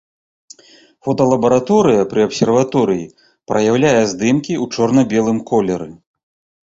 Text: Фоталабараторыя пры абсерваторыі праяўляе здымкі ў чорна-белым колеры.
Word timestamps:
Фоталабараторыя 1.07 2.07
пры 2.13 2.21
абсерваторыі 2.27 3.05
праяўляе 3.51 3.95
здымкі 4.15 4.53
ў 4.63 4.79
чорна-белым 4.79 5.39
колеры. 5.53 5.89